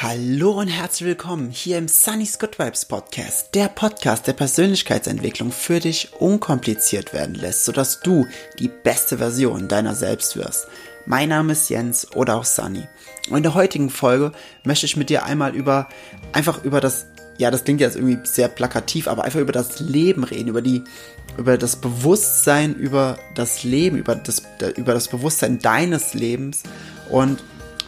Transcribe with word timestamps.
Hallo 0.00 0.52
und 0.52 0.68
herzlich 0.68 1.08
willkommen 1.08 1.50
hier 1.50 1.76
im 1.76 1.88
Sunny's 1.88 2.38
Good 2.38 2.60
Vibes 2.60 2.84
Podcast, 2.84 3.52
der 3.56 3.66
Podcast 3.66 4.28
der 4.28 4.32
Persönlichkeitsentwicklung 4.32 5.50
für 5.50 5.80
dich 5.80 6.12
unkompliziert 6.20 7.12
werden 7.12 7.34
lässt, 7.34 7.64
sodass 7.64 7.98
du 7.98 8.24
die 8.60 8.68
beste 8.68 9.18
Version 9.18 9.66
deiner 9.66 9.96
selbst 9.96 10.36
wirst. 10.36 10.68
Mein 11.04 11.30
Name 11.30 11.50
ist 11.50 11.68
Jens 11.68 12.14
oder 12.14 12.36
auch 12.36 12.44
Sunny. 12.44 12.86
Und 13.28 13.38
in 13.38 13.42
der 13.42 13.54
heutigen 13.54 13.90
Folge 13.90 14.30
möchte 14.62 14.86
ich 14.86 14.96
mit 14.96 15.10
dir 15.10 15.24
einmal 15.24 15.56
über, 15.56 15.88
einfach 16.32 16.62
über 16.62 16.80
das, 16.80 17.06
ja, 17.36 17.50
das 17.50 17.64
klingt 17.64 17.80
jetzt 17.80 17.96
irgendwie 17.96 18.20
sehr 18.22 18.46
plakativ, 18.46 19.08
aber 19.08 19.24
einfach 19.24 19.40
über 19.40 19.50
das 19.50 19.80
Leben 19.80 20.22
reden, 20.22 20.48
über 20.48 20.62
die, 20.62 20.84
über 21.36 21.58
das 21.58 21.74
Bewusstsein, 21.74 22.76
über 22.76 23.18
das 23.34 23.64
Leben, 23.64 23.96
über 23.96 24.14
das, 24.14 24.44
über 24.76 24.94
das 24.94 25.08
Bewusstsein 25.08 25.58
deines 25.58 26.14
Lebens 26.14 26.62
und 27.10 27.42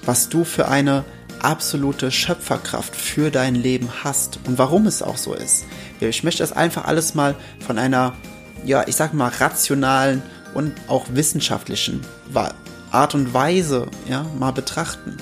was 0.05 0.29
du 0.29 0.43
für 0.43 0.67
eine 0.67 1.05
absolute 1.45 2.11
Schöpferkraft 2.11 2.95
für 2.95 3.31
dein 3.31 3.55
Leben 3.55 3.89
hast 4.05 4.39
und 4.47 4.59
warum 4.59 4.87
es 4.87 5.03
auch 5.03 5.17
so 5.17 5.35
ist. 5.35 5.65
Ich 6.01 6.25
möchte 6.25 6.43
das 6.43 6.53
einfach 6.53 6.85
alles 6.85 7.15
mal 7.15 7.35
von 7.67 7.79
einer, 7.79 8.15
ja, 8.65 8.87
ich 8.87 8.97
sag 8.97 9.15
mal, 9.15 9.29
rationalen 9.29 10.23
und 10.55 10.73
auch 10.89 11.07
wissenschaftlichen 11.11 12.03
Art 12.91 13.15
und 13.15 13.35
Weise, 13.35 13.87
ja, 14.09 14.25
mal 14.39 14.53
betrachten. 14.53 15.17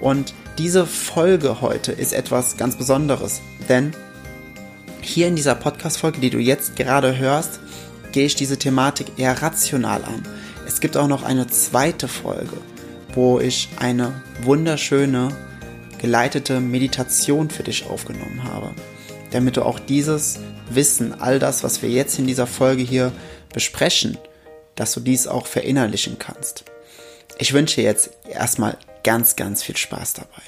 Und 0.00 0.34
diese 0.58 0.86
Folge 0.86 1.60
heute 1.60 1.92
ist 1.92 2.12
etwas 2.12 2.56
ganz 2.56 2.76
Besonderes, 2.76 3.40
denn 3.68 3.92
hier 5.00 5.28
in 5.28 5.36
dieser 5.36 5.54
Podcast-Folge, 5.54 6.20
die 6.20 6.30
du 6.30 6.38
jetzt 6.38 6.76
gerade 6.76 7.16
hörst, 7.18 7.60
gehe 8.12 8.26
ich 8.26 8.34
diese 8.34 8.58
Thematik 8.58 9.18
eher 9.18 9.40
rational 9.42 10.04
an. 10.04 10.22
Es 10.66 10.80
gibt 10.80 10.96
auch 10.96 11.08
noch 11.08 11.22
eine 11.22 11.46
zweite 11.48 12.08
Folge, 12.08 12.56
wo 13.14 13.40
ich 13.40 13.68
eine 13.78 14.12
wunderschöne 14.42 15.36
geleitete 16.02 16.60
Meditation 16.60 17.48
für 17.48 17.62
dich 17.62 17.86
aufgenommen 17.86 18.42
habe, 18.42 18.74
damit 19.30 19.56
du 19.56 19.62
auch 19.62 19.78
dieses 19.78 20.40
Wissen, 20.68 21.14
all 21.14 21.38
das, 21.38 21.62
was 21.62 21.80
wir 21.80 21.88
jetzt 21.88 22.18
in 22.18 22.26
dieser 22.26 22.48
Folge 22.48 22.82
hier 22.82 23.12
besprechen, 23.54 24.18
dass 24.74 24.92
du 24.92 25.00
dies 25.00 25.28
auch 25.28 25.46
verinnerlichen 25.46 26.18
kannst. 26.18 26.64
Ich 27.38 27.52
wünsche 27.52 27.82
jetzt 27.82 28.10
erstmal 28.28 28.76
ganz, 29.04 29.36
ganz 29.36 29.62
viel 29.62 29.76
Spaß 29.76 30.14
dabei. 30.14 30.42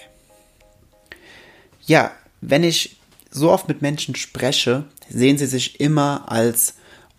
Ja, 1.87 2.11
wenn 2.41 2.65
ich 2.65 2.97
so 3.31 3.51
oft 3.51 3.69
mit 3.69 3.81
Menschen 3.81 4.17
spreche, 4.17 4.85
sehen 5.09 5.39
sie 5.39 5.47
sich 5.47 5.79
immer 5.79 6.25
als 6.33 6.75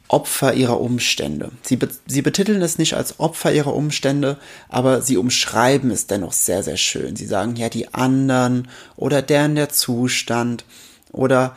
Opfer 0.08 0.54
ihrer 0.54 0.80
Umstände. 0.80 1.52
Sie, 1.64 1.78
be 1.78 1.90
sie 2.06 2.22
betiteln 2.22 2.62
es 2.62 2.78
nicht 2.78 2.94
als 2.94 3.20
Opfer 3.20 3.52
ihrer 3.52 3.74
Umstände, 3.74 4.38
aber 4.70 5.02
sie 5.02 5.18
umschreiben 5.18 5.90
es 5.90 6.08
dennoch 6.08 6.34
sehr, 6.34 6.62
sehr 6.62 6.78
schön. 6.78 7.16
Sie 7.16 7.26
sagen, 7.26 7.56
ja, 7.56 7.70
die 7.70 7.94
anderen 7.94 8.68
oder 8.96 9.22
deren 9.22 9.56
der 9.56 9.70
Zustand 9.70 10.64
oder 11.12 11.56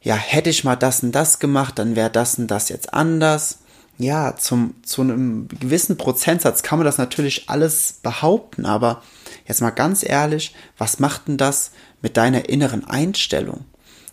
ja, 0.00 0.14
hätte 0.14 0.50
ich 0.50 0.64
mal 0.64 0.76
das 0.76 1.02
und 1.02 1.12
das 1.12 1.38
gemacht, 1.38 1.78
dann 1.78 1.94
wäre 1.94 2.10
das 2.10 2.38
und 2.38 2.48
das 2.48 2.68
jetzt 2.68 2.92
anders. 2.92 3.58
Ja, 3.98 4.36
zum, 4.36 4.74
zu 4.82 5.02
einem 5.02 5.46
gewissen 5.48 5.96
Prozentsatz 5.96 6.62
kann 6.62 6.78
man 6.78 6.86
das 6.86 6.98
natürlich 6.98 7.48
alles 7.50 7.98
behaupten, 8.02 8.64
aber 8.64 9.02
jetzt 9.46 9.60
mal 9.60 9.70
ganz 9.70 10.02
ehrlich, 10.02 10.54
was 10.78 10.98
macht 10.98 11.28
denn 11.28 11.36
das 11.36 11.70
mit 12.00 12.16
deiner 12.16 12.48
inneren 12.48 12.84
Einstellung? 12.84 13.64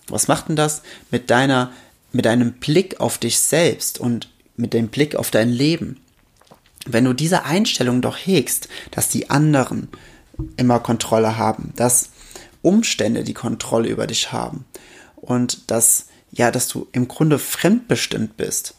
Was 0.08 0.28
macht 0.28 0.50
denn 0.50 0.56
das 0.56 0.82
mit 1.12 1.30
deiner 1.30 1.72
mit 2.12 2.28
einem 2.28 2.54
Blick 2.54 3.00
auf 3.00 3.18
dich 3.18 3.40
selbst 3.40 4.00
und 4.00 4.30
mit 4.58 4.74
dem 4.74 4.90
Blick 4.90 5.16
auf 5.16 5.32
dein 5.32 5.50
Leben, 5.50 5.98
wenn 6.86 7.06
du 7.06 7.14
diese 7.14 7.46
Einstellung 7.46 8.02
doch 8.02 8.18
hegst, 8.18 8.68
dass 8.92 9.10
die 9.10 9.30
anderen 9.30 9.90
immer 10.58 10.80
Kontrolle 10.80 11.38
haben, 11.38 11.74
dass 11.76 12.10
Umstände 12.62 13.24
die 13.24 13.34
Kontrolle 13.34 13.90
über 13.90 14.08
dich 14.08 14.32
haben 14.32 14.66
und 15.16 15.70
dass, 15.72 16.08
ja, 16.32 16.52
dass 16.52 16.67
du 16.67 16.88
im 16.92 17.08
Grunde 17.08 17.39
fremdbestimmt 17.39 18.38
bist, 18.38 18.76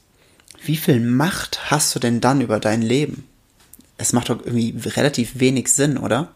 wie 0.63 0.77
viel 0.77 1.01
Macht 1.01 1.71
hast 1.71 1.95
du 1.95 1.99
denn 1.99 2.21
dann 2.21 2.41
über 2.41 2.61
dein 2.61 2.83
Leben? 2.83 3.25
Es 3.97 4.13
macht 4.13 4.29
doch 4.29 4.45
irgendwie 4.45 4.75
relativ 4.89 5.39
wenig 5.41 5.69
Sinn, 5.69 5.97
oder? 5.97 6.33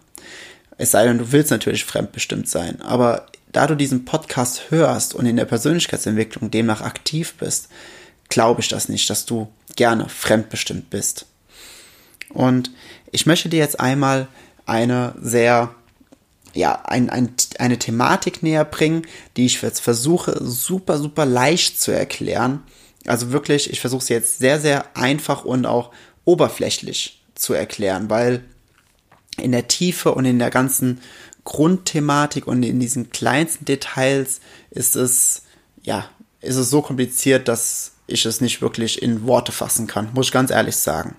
Es 0.77 0.91
sei 0.91 1.05
denn, 1.05 1.19
du 1.19 1.33
willst 1.33 1.51
natürlich 1.51 1.85
fremdbestimmt 1.85 2.49
sein, 2.49 2.81
aber 2.81 3.27
da 3.55 3.69
du 3.69 3.77
diesen 3.77 4.05
Podcast 4.05 4.71
hörst 4.71 5.15
und 5.15 5.27
in 5.27 5.37
der 5.37 5.45
Persönlichkeitsentwicklung 5.45 6.51
demnach 6.51 6.81
aktiv 6.81 7.35
bist, 7.39 7.69
glaube 8.29 8.61
ich 8.61 8.69
das 8.69 8.89
nicht, 8.89 9.09
dass 9.09 9.27
du 9.27 9.49
gerne 9.77 10.09
fremdbestimmt 10.09 10.91
bist. 10.91 11.27
Und 12.31 12.73
ich 13.13 13.27
möchte 13.27 13.49
dir 13.49 13.61
jetzt 13.61 13.79
einmal 13.79 14.27
eine 14.67 15.15
sehr, 15.21 15.73
ja, 16.53 16.83
ein, 16.85 17.11
ein, 17.11 17.33
eine 17.61 17.79
Thematik 17.79 18.43
näher 18.43 18.65
bringen, 18.65 19.07
die 19.37 19.47
ich 19.47 19.63
jetzt 19.63 19.81
versuche, 19.81 20.37
super, 20.43 20.99
super 20.99 21.25
leicht 21.25 21.81
zu 21.81 21.93
erklären. 21.93 22.63
Also 23.07 23.31
wirklich, 23.31 23.71
ich 23.71 23.81
versuche 23.81 24.05
sie 24.05 24.15
jetzt 24.15 24.39
sehr, 24.39 24.61
sehr 24.61 24.97
einfach 24.97 25.45
und 25.45 25.65
auch 25.65 25.93
oberflächlich 26.25 27.23
zu 27.37 27.55
erklären, 27.55 28.11
weil 28.11 28.43
in 29.37 29.53
der 29.53 29.69
Tiefe 29.69 30.13
und 30.13 30.25
in 30.25 30.41
der 30.41 30.51
ganzen 30.51 31.01
Grundthematik 31.45 32.47
und 32.47 32.63
in 32.63 32.81
diesen 32.81 33.11
kleinsten 33.11 33.65
Details 33.65 34.41
ist 34.71 34.97
es, 34.97 35.43
ja, 35.83 36.09
ist 36.41 36.57
es 36.57 36.71
so 36.71 36.83
kompliziert, 36.83 37.49
dass 37.49 37.93
ich 38.07 38.27
es 38.27 38.41
nicht 38.41 38.61
wirklich 38.61 39.03
in 39.03 39.27
Worte 39.27 39.53
fassen 39.53 39.87
kann, 39.87 40.11
muss 40.15 40.27
ich 40.27 40.33
ganz 40.33 40.51
ehrlich 40.51 40.77
sagen. 40.77 41.17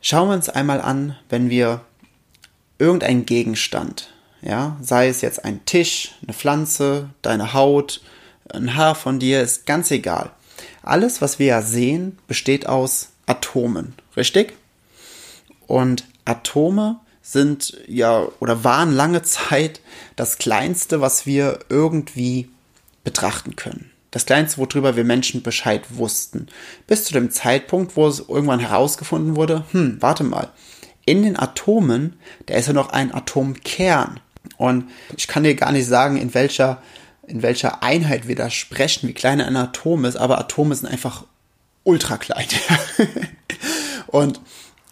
Schauen 0.00 0.28
wir 0.28 0.34
uns 0.34 0.48
einmal 0.48 0.80
an, 0.80 1.16
wenn 1.28 1.50
wir 1.50 1.82
irgendeinen 2.78 3.26
Gegenstand, 3.26 4.12
ja, 4.40 4.76
sei 4.80 5.08
es 5.08 5.20
jetzt 5.20 5.44
ein 5.44 5.64
Tisch, 5.64 6.14
eine 6.22 6.32
Pflanze, 6.32 7.10
deine 7.22 7.52
Haut, 7.52 8.00
ein 8.52 8.76
Haar 8.76 8.94
von 8.94 9.18
dir, 9.18 9.42
ist 9.42 9.66
ganz 9.66 9.90
egal. 9.90 10.30
Alles, 10.82 11.20
was 11.20 11.38
wir 11.38 11.46
ja 11.46 11.62
sehen, 11.62 12.18
besteht 12.28 12.66
aus 12.66 13.10
Atomen, 13.26 13.94
richtig? 14.16 14.54
Und 15.66 16.04
Atome 16.24 17.00
sind 17.32 17.76
ja 17.86 18.26
oder 18.40 18.64
waren 18.64 18.92
lange 18.92 19.22
Zeit 19.22 19.80
das 20.16 20.38
Kleinste, 20.38 21.02
was 21.02 21.26
wir 21.26 21.58
irgendwie 21.68 22.48
betrachten 23.04 23.54
können. 23.54 23.90
Das 24.10 24.24
Kleinste, 24.24 24.58
worüber 24.58 24.96
wir 24.96 25.04
Menschen 25.04 25.42
Bescheid 25.42 25.82
wussten. 25.90 26.46
Bis 26.86 27.04
zu 27.04 27.12
dem 27.12 27.30
Zeitpunkt, 27.30 27.96
wo 27.96 28.06
es 28.06 28.20
irgendwann 28.20 28.60
herausgefunden 28.60 29.36
wurde, 29.36 29.64
hm, 29.72 29.98
warte 30.00 30.24
mal, 30.24 30.48
in 31.04 31.22
den 31.22 31.38
Atomen, 31.38 32.16
da 32.46 32.54
ist 32.54 32.68
ja 32.68 32.72
noch 32.72 32.90
ein 32.90 33.14
Atomkern. 33.14 34.20
Und 34.56 34.88
ich 35.14 35.28
kann 35.28 35.44
dir 35.44 35.54
gar 35.54 35.72
nicht 35.72 35.86
sagen, 35.86 36.16
in 36.16 36.32
welcher, 36.32 36.82
in 37.26 37.42
welcher 37.42 37.82
Einheit 37.82 38.26
wir 38.26 38.36
da 38.36 38.48
sprechen, 38.48 39.06
wie 39.08 39.14
klein 39.14 39.42
ein 39.42 39.56
Atom 39.56 40.06
ist, 40.06 40.16
aber 40.16 40.38
Atome 40.38 40.74
sind 40.74 40.88
einfach 40.88 41.24
ultra 41.84 42.16
klein. 42.16 42.46
Und 44.06 44.40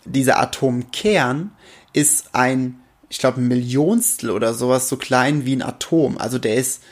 dieser 0.04 0.38
Atomkern, 0.38 1.52
ist 1.96 2.34
ein, 2.34 2.78
ich 3.08 3.18
glaube, 3.18 3.40
ein 3.40 3.48
Millionstel 3.48 4.30
oder 4.30 4.52
sowas 4.52 4.88
so 4.88 4.96
klein 4.98 5.46
wie 5.46 5.56
ein 5.56 5.62
Atom. 5.62 6.18
Also 6.18 6.38
der 6.38 6.56
ist, 6.56 6.82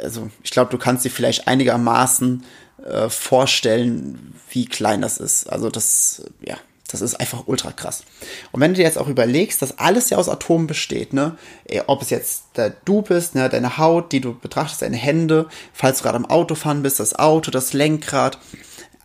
also 0.00 0.30
ich 0.44 0.52
glaube, 0.52 0.70
du 0.70 0.78
kannst 0.78 1.04
dir 1.04 1.10
vielleicht 1.10 1.48
einigermaßen 1.48 2.44
äh, 2.84 3.08
vorstellen, 3.08 4.34
wie 4.50 4.66
klein 4.66 5.02
das 5.02 5.18
ist. 5.18 5.50
Also 5.50 5.68
das, 5.68 6.22
ja, 6.46 6.56
das 6.88 7.00
ist 7.00 7.16
einfach 7.16 7.48
ultra 7.48 7.72
krass. 7.72 8.04
Und 8.52 8.60
wenn 8.60 8.70
du 8.70 8.76
dir 8.76 8.84
jetzt 8.84 8.98
auch 8.98 9.08
überlegst, 9.08 9.60
dass 9.62 9.78
alles 9.78 10.10
ja 10.10 10.18
aus 10.18 10.28
Atomen 10.28 10.68
besteht, 10.68 11.12
ne? 11.12 11.36
Äh, 11.64 11.82
ob 11.88 12.00
es 12.00 12.10
jetzt 12.10 12.44
der 12.56 12.70
du 12.70 13.02
bist, 13.02 13.34
ne, 13.34 13.48
deine 13.48 13.78
Haut, 13.78 14.12
die 14.12 14.20
du 14.20 14.38
betrachtest, 14.38 14.82
deine 14.82 14.96
Hände, 14.96 15.48
falls 15.72 15.98
du 15.98 16.04
gerade 16.04 16.18
am 16.18 16.26
Autofahren 16.26 16.84
bist, 16.84 17.00
das 17.00 17.18
Auto, 17.18 17.50
das 17.50 17.72
Lenkrad, 17.72 18.38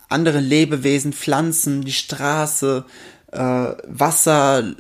andere 0.08 0.40
Lebewesen, 0.40 1.14
Pflanzen, 1.14 1.84
die 1.84 1.94
Straße, 1.94 2.86
äh, 3.32 3.74
Wasser, 3.88 4.76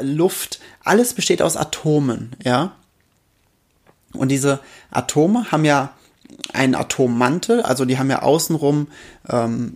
Luft, 0.00 0.60
alles 0.82 1.14
besteht 1.14 1.42
aus 1.42 1.56
Atomen, 1.56 2.36
ja. 2.42 2.72
Und 4.12 4.28
diese 4.30 4.60
Atome 4.90 5.50
haben 5.52 5.64
ja 5.64 5.92
einen 6.52 6.74
Atommantel, 6.74 7.62
also 7.62 7.84
die 7.84 7.98
haben 7.98 8.10
ja 8.10 8.22
außenrum, 8.22 8.88
ähm, 9.28 9.74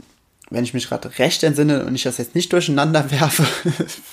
wenn 0.50 0.65
ich 0.65 0.75
mich 0.75 0.89
gerade 0.89 1.19
recht 1.19 1.44
entsinne 1.44 1.85
und 1.85 1.94
ich 1.94 2.03
das 2.03 2.19
jetzt 2.19 2.35
nicht 2.35 2.53
durcheinander 2.53 3.11
werfe, 3.11 3.44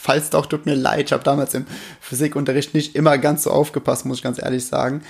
falls 0.02 0.30
doch, 0.30 0.46
tut 0.46 0.66
mir 0.66 0.76
leid, 0.76 1.08
ich 1.08 1.14
habe 1.14 1.24
damals 1.24 1.54
im 1.54 1.66
Physikunterricht 2.00 2.74
nicht 2.74 2.96
immer 2.96 3.18
ganz 3.18 3.44
so 3.44 3.52
aufgepasst, 3.52 4.06
muss 4.06 4.18
ich 4.18 4.24
ganz 4.24 4.40
ehrlich 4.40 4.66
sagen, 4.66 5.02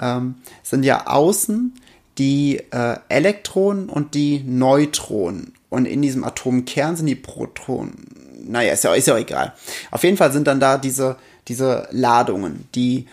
ähm, 0.00 0.36
sind 0.62 0.84
ja 0.84 1.06
außen 1.06 1.74
die 2.18 2.58
äh, 2.70 2.96
Elektronen 3.08 3.88
und 3.88 4.14
die 4.14 4.42
Neutronen. 4.44 5.54
Und 5.68 5.86
in 5.86 6.02
diesem 6.02 6.24
Atomkern 6.24 6.96
sind 6.96 7.06
die 7.06 7.14
Protonen 7.14 8.09
naja, 8.50 8.72
ist 8.72 8.84
ja, 8.84 8.94
ist 8.94 9.06
ja 9.06 9.16
egal. 9.16 9.52
Auf 9.90 10.02
jeden 10.04 10.16
Fall 10.16 10.32
sind 10.32 10.46
dann 10.46 10.60
da 10.60 10.78
diese, 10.78 11.16
diese 11.48 11.88
Ladungen, 11.90 12.68
die 12.74 13.06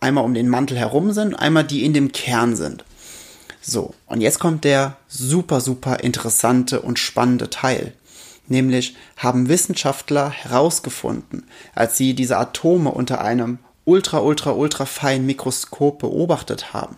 einmal 0.00 0.24
um 0.24 0.34
den 0.34 0.48
Mantel 0.48 0.78
herum 0.78 1.12
sind, 1.12 1.34
einmal 1.34 1.64
die 1.64 1.84
in 1.84 1.94
dem 1.94 2.12
Kern 2.12 2.56
sind. 2.56 2.84
So, 3.60 3.94
und 4.06 4.20
jetzt 4.20 4.40
kommt 4.40 4.64
der 4.64 4.96
super, 5.06 5.60
super 5.60 6.00
interessante 6.00 6.82
und 6.82 6.98
spannende 6.98 7.48
Teil. 7.48 7.92
Nämlich 8.48 8.96
haben 9.16 9.48
Wissenschaftler 9.48 10.30
herausgefunden, 10.30 11.46
als 11.74 11.96
sie 11.96 12.14
diese 12.14 12.38
Atome 12.38 12.90
unter 12.90 13.20
einem 13.20 13.58
ultra, 13.84 14.18
ultra, 14.18 14.50
ultra 14.50 14.84
feinen 14.84 15.26
Mikroskop 15.26 16.00
beobachtet 16.00 16.72
haben, 16.72 16.96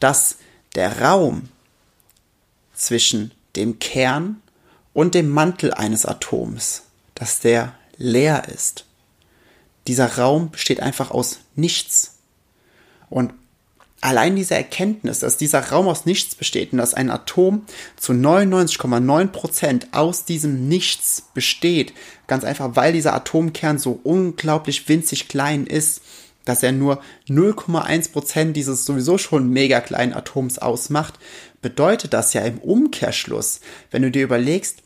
dass 0.00 0.36
der 0.74 1.00
Raum 1.00 1.48
zwischen 2.74 3.30
dem 3.54 3.78
Kern 3.78 4.42
und 4.92 5.14
dem 5.14 5.30
Mantel 5.30 5.72
eines 5.72 6.04
Atoms, 6.04 6.82
dass 7.14 7.40
der 7.40 7.74
leer 7.96 8.48
ist. 8.48 8.84
Dieser 9.86 10.18
Raum 10.18 10.50
besteht 10.50 10.80
einfach 10.80 11.10
aus 11.10 11.40
nichts. 11.54 12.18
Und 13.10 13.34
allein 14.00 14.36
diese 14.36 14.54
Erkenntnis, 14.54 15.20
dass 15.20 15.36
dieser 15.36 15.70
Raum 15.70 15.88
aus 15.88 16.04
nichts 16.04 16.34
besteht 16.34 16.72
und 16.72 16.78
dass 16.78 16.94
ein 16.94 17.10
Atom 17.10 17.64
zu 17.96 18.12
99,9% 18.12 19.86
aus 19.92 20.24
diesem 20.24 20.68
Nichts 20.68 21.24
besteht, 21.34 21.94
ganz 22.26 22.44
einfach, 22.44 22.76
weil 22.76 22.92
dieser 22.92 23.14
Atomkern 23.14 23.78
so 23.78 23.98
unglaublich 24.02 24.88
winzig 24.88 25.28
klein 25.28 25.66
ist, 25.66 26.02
dass 26.44 26.62
er 26.62 26.72
nur 26.72 27.00
0,1% 27.28 28.52
dieses 28.52 28.84
sowieso 28.84 29.18
schon 29.18 29.50
mega 29.50 29.80
kleinen 29.80 30.12
Atoms 30.12 30.58
ausmacht, 30.58 31.18
bedeutet 31.60 32.12
das 32.12 32.32
ja 32.32 32.42
im 32.42 32.58
Umkehrschluss, 32.58 33.60
wenn 33.92 34.02
du 34.02 34.10
dir 34.10 34.24
überlegst, 34.24 34.82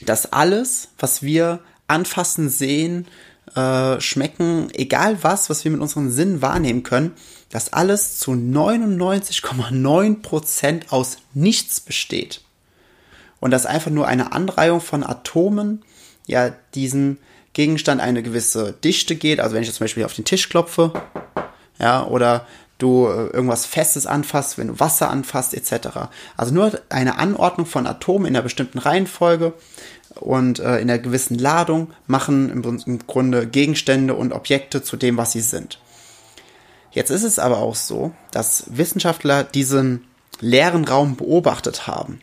dass 0.00 0.32
alles, 0.32 0.88
was 0.98 1.22
wir 1.22 1.60
anfassen, 1.86 2.48
sehen, 2.48 3.06
äh, 3.54 4.00
schmecken, 4.00 4.70
egal 4.72 5.22
was, 5.22 5.48
was 5.50 5.62
wir 5.64 5.70
mit 5.70 5.80
unseren 5.80 6.10
Sinnen 6.10 6.42
wahrnehmen 6.42 6.82
können, 6.82 7.12
dass 7.50 7.72
alles 7.72 8.18
zu 8.18 8.32
99,9% 8.32 10.90
aus 10.90 11.18
nichts 11.34 11.78
besteht. 11.80 12.40
Und 13.40 13.50
dass 13.50 13.66
einfach 13.66 13.90
nur 13.90 14.06
eine 14.06 14.32
Anreihung 14.32 14.80
von 14.80 15.04
Atomen 15.04 15.82
ja 16.26 16.50
diesen 16.74 17.18
Gegenstand 17.52 18.00
eine 18.00 18.22
gewisse 18.22 18.72
Dichte 18.72 19.16
geht. 19.16 19.40
Also 19.40 19.54
wenn 19.54 19.62
ich 19.62 19.68
jetzt 19.68 19.78
zum 19.78 19.84
Beispiel 19.84 20.04
auf 20.04 20.14
den 20.14 20.24
Tisch 20.24 20.48
klopfe, 20.48 20.92
ja, 21.78 22.06
oder 22.06 22.46
du 22.82 23.06
äh, 23.06 23.28
irgendwas 23.28 23.66
Festes 23.66 24.06
anfasst, 24.06 24.58
wenn 24.58 24.68
du 24.68 24.80
Wasser 24.80 25.10
anfasst, 25.10 25.54
etc. 25.54 26.10
Also 26.36 26.52
nur 26.52 26.80
eine 26.88 27.18
Anordnung 27.18 27.66
von 27.66 27.86
Atomen 27.86 28.26
in 28.26 28.36
einer 28.36 28.42
bestimmten 28.42 28.78
Reihenfolge 28.78 29.54
und 30.16 30.58
äh, 30.58 30.78
in 30.78 30.90
einer 30.90 30.98
gewissen 30.98 31.38
Ladung 31.38 31.90
machen 32.06 32.50
im, 32.50 32.82
im 32.86 33.06
Grunde 33.06 33.46
Gegenstände 33.46 34.14
und 34.14 34.32
Objekte 34.32 34.82
zu 34.82 34.96
dem, 34.96 35.16
was 35.16 35.32
sie 35.32 35.40
sind. 35.40 35.78
Jetzt 36.90 37.10
ist 37.10 37.22
es 37.22 37.38
aber 37.38 37.58
auch 37.58 37.74
so, 37.74 38.12
dass 38.30 38.64
Wissenschaftler 38.68 39.44
diesen 39.44 40.04
leeren 40.40 40.84
Raum 40.84 41.16
beobachtet 41.16 41.86
haben. 41.86 42.20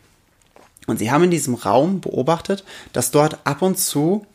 Und 0.86 0.98
sie 0.98 1.10
haben 1.10 1.24
in 1.24 1.30
diesem 1.30 1.54
Raum 1.54 2.00
beobachtet, 2.00 2.64
dass 2.92 3.10
dort 3.10 3.38
ab 3.44 3.62
und 3.62 3.78
zu 3.78 4.26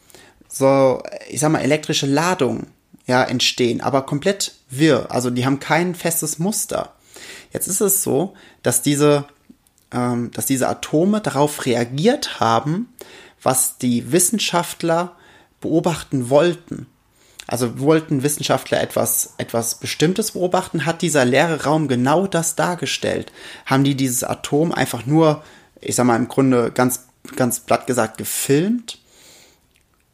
so, 0.47 1.01
ich 1.29 1.39
sag 1.39 1.51
mal, 1.51 1.59
elektrische 1.59 2.05
Ladungen 2.05 2.67
ja, 3.07 3.23
entstehen, 3.23 3.81
aber 3.81 4.03
komplett 4.03 4.53
wirr. 4.77 5.07
Also 5.09 5.29
die 5.29 5.45
haben 5.45 5.59
kein 5.59 5.95
festes 5.95 6.39
Muster. 6.39 6.93
Jetzt 7.51 7.67
ist 7.67 7.81
es 7.81 8.03
so, 8.03 8.33
dass 8.63 8.81
diese, 8.81 9.25
ähm, 9.91 10.31
dass 10.31 10.45
diese 10.45 10.67
Atome 10.67 11.21
darauf 11.21 11.65
reagiert 11.65 12.39
haben, 12.39 12.93
was 13.41 13.77
die 13.77 14.11
Wissenschaftler 14.11 15.15
beobachten 15.61 16.29
wollten. 16.29 16.87
Also 17.47 17.79
wollten 17.79 18.23
Wissenschaftler 18.23 18.81
etwas, 18.81 19.35
etwas 19.37 19.75
Bestimmtes 19.75 20.31
beobachten, 20.31 20.85
hat 20.85 21.01
dieser 21.01 21.25
leere 21.25 21.63
Raum 21.63 21.87
genau 21.87 22.25
das 22.25 22.55
dargestellt. 22.55 23.31
Haben 23.65 23.83
die 23.83 23.95
dieses 23.95 24.23
Atom 24.23 24.71
einfach 24.71 25.05
nur, 25.05 25.43
ich 25.79 25.95
sag 25.95 26.05
mal 26.05 26.15
im 26.15 26.27
Grunde 26.27 26.71
ganz, 26.71 27.05
ganz 27.35 27.59
platt 27.59 27.85
gesagt, 27.85 28.17
gefilmt? 28.17 28.99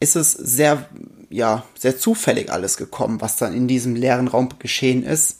Ist 0.02 0.16
es 0.16 0.32
sehr, 0.32 0.88
ja, 1.30 1.64
sehr 1.78 1.96
zufällig 1.96 2.50
alles 2.50 2.76
gekommen, 2.76 3.20
was 3.20 3.36
dann 3.36 3.54
in 3.54 3.68
diesem 3.68 3.94
leeren 3.94 4.26
Raum 4.26 4.48
geschehen 4.58 5.04
ist? 5.04 5.38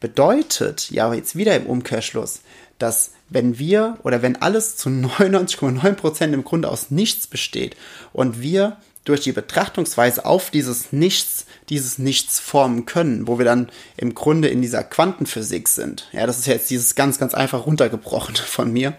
Bedeutet, 0.00 0.90
ja, 0.90 1.14
jetzt 1.14 1.34
wieder 1.34 1.56
im 1.56 1.64
Umkehrschluss, 1.64 2.42
dass 2.78 3.12
wenn 3.30 3.58
wir 3.58 3.96
oder 4.02 4.20
wenn 4.20 4.36
alles 4.36 4.76
zu 4.76 4.88
99,9% 4.90 6.34
im 6.34 6.44
Grunde 6.44 6.68
aus 6.68 6.90
nichts 6.90 7.26
besteht 7.26 7.74
und 8.12 8.42
wir 8.42 8.76
durch 9.06 9.22
die 9.22 9.32
Betrachtungsweise 9.32 10.26
auf 10.26 10.50
dieses 10.50 10.92
Nichts, 10.92 11.46
dieses 11.70 11.96
Nichts 11.96 12.38
formen 12.38 12.84
können, 12.84 13.26
wo 13.26 13.38
wir 13.38 13.46
dann 13.46 13.70
im 13.96 14.14
Grunde 14.14 14.48
in 14.48 14.60
dieser 14.60 14.84
Quantenphysik 14.84 15.68
sind. 15.68 16.06
Ja, 16.12 16.26
das 16.26 16.38
ist 16.38 16.46
jetzt 16.46 16.68
dieses 16.68 16.96
ganz, 16.96 17.18
ganz 17.18 17.32
einfach 17.32 17.64
runtergebrochen 17.64 18.36
von 18.36 18.70
mir. 18.70 18.92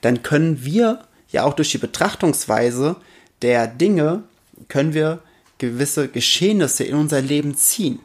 Dann 0.00 0.22
können 0.22 0.64
wir 0.64 1.02
ja 1.30 1.44
auch 1.44 1.52
durch 1.52 1.72
die 1.72 1.78
Betrachtungsweise 1.78 2.96
der 3.42 3.66
Dinge 3.66 4.22
können 4.68 4.94
wir 4.94 5.20
gewisse 5.58 6.08
Geschehnisse 6.08 6.84
in 6.84 6.96
unser 6.96 7.20
Leben 7.20 7.54
ziehen. 7.54 8.00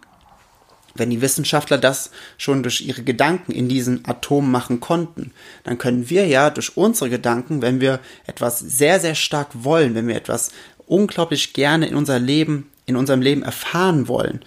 Wenn 0.93 1.09
die 1.09 1.21
Wissenschaftler 1.21 1.77
das 1.77 2.11
schon 2.37 2.63
durch 2.63 2.81
ihre 2.81 3.03
Gedanken 3.03 3.51
in 3.51 3.67
diesen 3.67 4.07
Atomen 4.07 4.49
machen 4.49 4.79
konnten, 4.79 5.31
dann 5.63 5.77
können 5.77 6.09
wir 6.09 6.25
ja 6.25 6.49
durch 6.49 6.77
unsere 6.77 7.09
Gedanken, 7.09 7.61
wenn 7.61 7.81
wir 7.81 7.99
etwas 8.27 8.59
sehr, 8.59 8.99
sehr 8.99 9.15
stark 9.15 9.49
wollen, 9.53 9.93
wenn 9.93 10.07
wir 10.07 10.15
etwas 10.15 10.51
unglaublich 10.87 11.53
gerne 11.53 11.87
in 11.87 11.95
unser 11.95 12.19
Leben, 12.19 12.69
in 12.85 12.95
unserem 12.95 13.21
Leben 13.21 13.43
erfahren 13.43 14.07
wollen, 14.07 14.41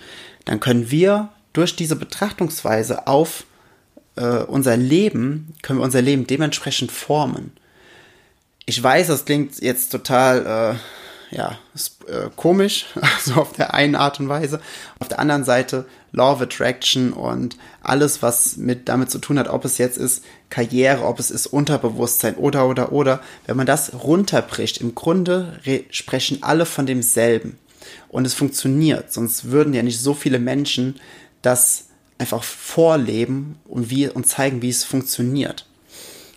dann 0.45 0.61
können 0.61 0.91
wir 0.91 1.29
durch 1.53 1.77
diese 1.77 1.97
Betrachtungsweise 1.97 3.07
auf 3.07 3.45
äh, 4.17 4.43
unser 4.45 4.77
Leben, 4.77 5.55
können 5.63 5.81
wir 5.81 5.85
unser 5.85 6.03
Leben 6.03 6.27
dementsprechend 6.27 6.93
formen. 6.93 7.53
Ich 8.67 8.83
weiß, 8.83 9.09
das 9.09 9.25
klingt 9.25 9.61
jetzt 9.61 9.91
total, 9.91 10.77
äh, 10.77 10.79
ja, 11.31 11.59
äh, 12.07 12.31
komisch, 12.37 12.87
so 13.25 13.35
auf 13.35 13.53
der 13.53 13.75
einen 13.75 13.95
Art 13.95 14.21
und 14.21 14.29
Weise. 14.29 14.61
Auf 14.99 15.09
der 15.09 15.19
anderen 15.19 15.45
Seite 15.45 15.87
Law 16.13 16.33
of 16.33 16.41
Attraction 16.41 17.13
und 17.13 17.57
alles, 17.83 18.23
was 18.23 18.57
mit 18.57 18.89
damit 18.89 19.11
zu 19.11 19.19
tun 19.19 19.39
hat, 19.39 19.49
ob 19.49 19.65
es 19.65 19.79
jetzt 19.79 19.99
ist 19.99 20.25
Karriere, 20.49 21.05
ob 21.05 21.19
es 21.19 21.31
ist 21.31 21.47
Unterbewusstsein 21.47 22.37
oder 22.37 22.67
oder 22.67 22.93
oder, 22.93 23.21
wenn 23.47 23.57
man 23.57 23.67
das 23.67 23.93
runterbricht, 23.93 24.79
im 24.79 24.95
Grunde 24.95 25.61
sprechen 25.91 26.43
alle 26.43 26.67
von 26.67 26.87
demselben. 26.87 27.59
Und 28.09 28.27
es 28.27 28.35
funktioniert, 28.35 29.13
sonst 29.13 29.51
würden 29.51 29.75
ja 29.75 29.83
nicht 29.83 30.01
so 30.01 30.15
viele 30.15 30.39
Menschen 30.39 30.99
das 31.43 31.85
einfach 32.19 32.43
vorleben 32.43 33.59
und, 33.67 33.91
wie, 33.91 34.09
und 34.09 34.27
zeigen, 34.27 34.61
wie 34.63 34.71
es 34.71 34.85
funktioniert. 34.85 35.67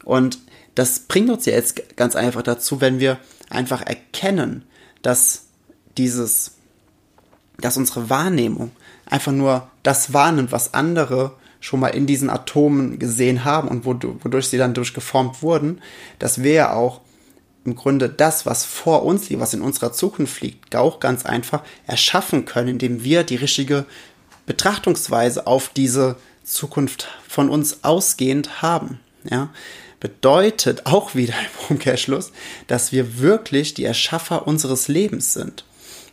Und 0.04 0.40
das 0.76 1.00
bringt 1.00 1.30
uns 1.30 1.46
ja 1.46 1.54
jetzt 1.54 1.98
ganz 1.98 2.16
einfach 2.16 2.44
dazu, 2.44 2.82
wenn 2.82 3.00
wir 3.00 3.18
einfach 3.50 3.82
erkennen, 3.82 4.64
dass 5.02 5.46
dieses, 5.98 6.56
dass 7.60 7.78
unsere 7.78 8.10
Wahrnehmung 8.10 8.72
einfach 9.06 9.32
nur 9.32 9.70
das 9.84 10.14
wahrnimmt, 10.14 10.52
was 10.52 10.74
andere 10.74 11.36
schon 11.60 11.80
mal 11.80 11.90
in 11.90 12.08
diesen 12.08 12.30
Atomen 12.30 12.98
gesehen 12.98 13.46
haben 13.46 13.68
und 13.68 13.86
wodurch 13.86 14.48
sie 14.48 14.58
dann 14.58 14.74
durchgeformt 14.74 15.44
wurden, 15.44 15.82
dass 16.18 16.42
wir 16.42 16.54
ja 16.54 16.74
auch 16.74 17.02
im 17.64 17.76
Grunde 17.76 18.10
das, 18.10 18.48
was 18.48 18.66
vor 18.66 19.04
uns 19.04 19.30
liegt, 19.30 19.42
was 19.42 19.54
in 19.54 19.62
unserer 19.62 19.94
Zukunft 19.94 20.42
liegt, 20.42 20.76
auch 20.76 21.00
ganz 21.00 21.26
einfach 21.26 21.62
erschaffen 21.86 22.46
können, 22.46 22.70
indem 22.70 23.04
wir 23.04 23.24
die 23.24 23.36
richtige 23.36 23.86
Betrachtungsweise 24.48 25.46
auf 25.46 25.70
diese 25.70 26.16
Zukunft 26.44 27.08
von 27.28 27.50
uns 27.50 27.84
ausgehend 27.84 28.64
haben. 28.64 29.00
Ja, 29.30 29.50
bedeutet 30.00 30.88
auch 30.88 31.16
wieder 31.16 31.34
im 31.34 31.76
Umkehrschluss, 31.76 32.32
dass 32.68 32.92
wir 32.92 33.20
wirklich 33.20 33.74
die 33.74 33.86
Erschaffer 33.86 34.48
unseres 34.48 34.88
Lebens 34.88 35.34
sind. 35.34 35.64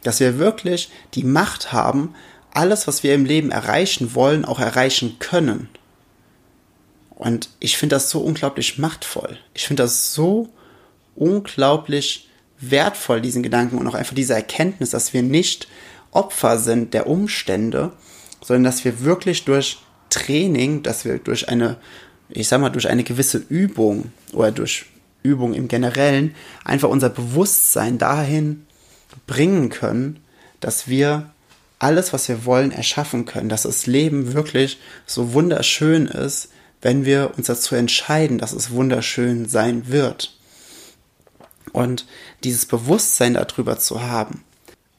Dass 0.03 0.21
wir 0.21 0.38
wirklich 0.38 0.91
die 1.15 1.25
Macht 1.25 1.73
haben, 1.73 2.15
alles, 2.53 2.87
was 2.87 3.03
wir 3.03 3.15
im 3.15 3.25
Leben 3.25 3.50
erreichen 3.50 4.15
wollen, 4.15 4.45
auch 4.45 4.59
erreichen 4.59 5.19
können. 5.19 5.69
Und 7.11 7.50
ich 7.61 7.77
finde 7.77 7.97
das 7.97 8.11
so 8.11 8.21
unglaublich 8.21 8.79
machtvoll. 8.79 9.38
Ich 9.55 9.67
finde 9.67 9.83
das 9.83 10.15
so 10.15 10.49
unglaublich 11.17 12.29
wertvoll, 12.61 13.21
diesen 13.21 13.43
Gedanken 13.43 13.79
und 13.79 13.87
auch 13.87 13.95
einfach 13.95 14.15
diese 14.15 14.35
Erkenntnis, 14.35 14.91
dass 14.91 15.12
wir 15.12 15.23
nicht 15.23 15.69
Opfer 16.12 16.59
sind 16.59 16.95
der 16.95 17.07
Umstände, 17.07 17.93
sondern 18.43 18.65
dass 18.65 18.85
wir 18.85 19.05
wirklich 19.05 19.45
durch 19.45 19.79
Training, 20.11 20.83
dass 20.83 21.05
wir 21.05 21.19
durch 21.19 21.49
eine, 21.49 21.77
ich 22.31 22.49
sag 22.49 22.61
mal, 22.61 22.71
durch 22.71 22.89
eine 22.89 23.05
gewisse 23.05 23.39
Übung 23.39 24.13
oder 24.33 24.53
durch 24.53 24.87
Übung 25.23 25.55
im 25.55 25.69
Generellen 25.69 26.35
einfach 26.65 26.89
unser 26.89 27.11
Bewusstsein 27.11 27.99
dahin 27.99 28.67
bringen 29.27 29.69
können, 29.69 30.21
dass 30.61 30.89
wir 30.89 31.31
alles, 31.79 32.13
was 32.13 32.29
wir 32.29 32.45
wollen, 32.45 32.73
erschaffen 32.73 33.25
können, 33.25 33.49
dass 33.49 33.63
das 33.63 33.87
Leben 33.87 34.33
wirklich 34.33 34.79
so 35.07 35.33
wunderschön 35.33 36.07
ist, 36.07 36.49
wenn 36.83 37.05
wir 37.05 37.33
uns 37.37 37.47
dazu 37.47 37.75
entscheiden, 37.75 38.39
dass 38.39 38.53
es 38.53 38.71
wunderschön 38.71 39.49
sein 39.49 39.89
wird. 39.89 40.37
Und 41.73 42.07
dieses 42.45 42.67
Bewusstsein 42.67 43.35
darüber 43.35 43.79
zu 43.79 44.03
haben, 44.03 44.45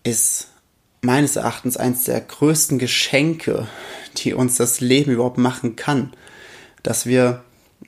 ist 0.04 0.48
meines 1.02 1.36
Erachtens 1.36 1.78
eines 1.78 2.04
der 2.04 2.22
größten 2.22 2.80
Geschenke, 2.80 3.68
die 4.18 4.34
uns 4.34 4.56
das 4.56 4.82
Leben 4.82 5.12
überhaupt 5.12 5.38
machen 5.38 5.76
kann. 5.76 6.14
Dass 6.84 7.06
wir, 7.06 7.44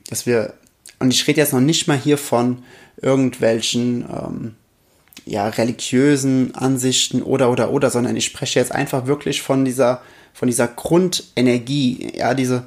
dass 0.08 0.26
wir, 0.26 0.54
und 0.98 1.12
ich 1.12 1.26
rede 1.26 1.40
jetzt 1.40 1.52
noch 1.52 1.60
nicht 1.60 1.88
mal 1.88 1.98
hier 1.98 2.18
von 2.18 2.62
irgendwelchen 3.00 4.04
ähm, 4.08 4.54
ja, 5.24 5.48
religiösen 5.48 6.54
Ansichten 6.54 7.22
oder, 7.22 7.50
oder, 7.50 7.70
oder, 7.70 7.90
sondern 7.90 8.16
ich 8.16 8.24
spreche 8.24 8.58
jetzt 8.58 8.72
einfach 8.72 9.06
wirklich 9.06 9.42
von 9.42 9.64
dieser, 9.64 10.02
von 10.34 10.48
dieser 10.48 10.68
Grundenergie, 10.68 12.12
ja, 12.16 12.34
diese, 12.34 12.66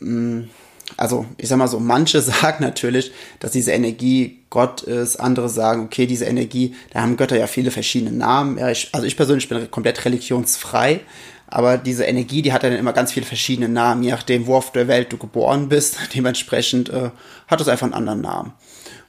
mh, 0.00 0.10
mm, 0.10 0.50
also 0.96 1.26
ich 1.38 1.48
sag 1.48 1.56
mal 1.58 1.68
so, 1.68 1.80
manche 1.80 2.20
sagen 2.20 2.62
natürlich, 2.64 3.12
dass 3.40 3.52
diese 3.52 3.72
Energie 3.72 4.40
Gott 4.50 4.82
ist, 4.82 5.16
andere 5.16 5.48
sagen, 5.48 5.84
okay, 5.84 6.06
diese 6.06 6.26
Energie, 6.26 6.74
da 6.92 7.00
haben 7.00 7.16
Götter 7.16 7.36
ja 7.36 7.46
viele 7.46 7.70
verschiedene 7.70 8.12
Namen. 8.12 8.58
Ja, 8.58 8.70
ich, 8.70 8.90
also 8.92 9.06
ich 9.06 9.16
persönlich 9.16 9.48
bin 9.48 9.70
komplett 9.70 10.04
religionsfrei, 10.04 11.00
aber 11.46 11.78
diese 11.78 12.04
Energie, 12.04 12.42
die 12.42 12.52
hat 12.52 12.62
dann 12.62 12.72
immer 12.72 12.92
ganz 12.92 13.12
viele 13.12 13.26
verschiedene 13.26 13.68
Namen, 13.68 14.02
je 14.02 14.10
nachdem, 14.10 14.46
wo 14.46 14.56
auf 14.56 14.72
der 14.72 14.88
Welt 14.88 15.12
du 15.12 15.18
geboren 15.18 15.68
bist. 15.68 15.98
Dementsprechend 16.14 16.88
äh, 16.88 17.10
hat 17.46 17.60
es 17.60 17.68
einfach 17.68 17.84
einen 17.84 17.94
anderen 17.94 18.20
Namen. 18.20 18.52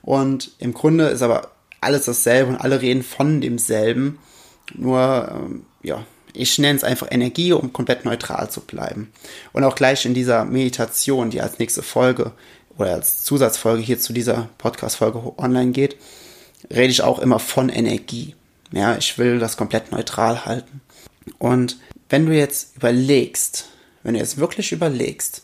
Und 0.02 0.52
im 0.60 0.74
Grunde 0.74 1.06
ist 1.06 1.22
aber 1.22 1.52
alles 1.82 2.06
dasselbe 2.06 2.52
und 2.52 2.58
alle 2.58 2.82
reden 2.82 3.04
von 3.04 3.42
demselben. 3.42 4.20
Nur, 4.74 5.30
ähm, 5.32 5.66
ja, 5.84 6.04
ich 6.34 6.58
nenne 6.60 6.76
es 6.76 6.84
einfach 6.84 7.08
Energie, 7.10 7.54
um 7.54 7.74
komplett 7.74 8.06
neutral 8.06 8.50
zu 8.50 8.62
bleiben. 8.62 9.12
Und 9.54 9.64
auch 9.64 9.76
gleich 9.76 10.06
in 10.06 10.14
dieser 10.14 10.46
Meditation, 10.46 11.30
die 11.30 11.42
als 11.42 11.60
nächste 11.60 11.82
Folge 11.82 12.34
oder 12.78 12.94
als 12.94 13.24
Zusatzfolge 13.24 13.82
hier 13.82 14.00
zu 14.00 14.14
dieser 14.14 14.50
Podcast-Folge 14.58 15.34
online 15.38 15.72
geht, 15.72 15.96
rede 16.70 16.92
ich 16.92 17.02
auch 17.02 17.20
immer 17.20 17.40
von 17.40 17.70
Energie. 17.70 18.36
Ja, 18.72 18.98
ich 18.98 19.18
will 19.18 19.40
das 19.40 19.58
komplett 19.58 19.92
neutral 19.92 20.46
halten. 20.46 20.82
Und 21.38 21.78
wenn 22.10 22.26
du 22.26 22.36
jetzt 22.36 22.76
überlegst, 22.78 23.70
wenn 24.04 24.14
du 24.14 24.20
jetzt 24.20 24.38
wirklich 24.38 24.72
überlegst, 24.72 25.44